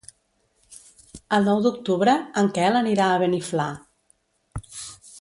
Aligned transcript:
El 1.37 1.45
nou 1.49 1.61
d'octubre 1.67 2.17
en 2.43 2.51
Quel 2.57 2.81
anirà 2.83 3.11
a 3.13 3.23
Beniflà. 3.27 3.71